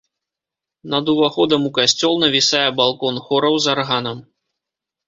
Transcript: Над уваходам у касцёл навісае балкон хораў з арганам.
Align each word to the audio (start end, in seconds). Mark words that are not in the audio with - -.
Над 0.93 1.11
уваходам 1.13 1.61
у 1.71 1.73
касцёл 1.77 2.13
навісае 2.25 2.65
балкон 2.81 3.25
хораў 3.29 3.55
з 3.69 3.77
арганам. 3.79 4.27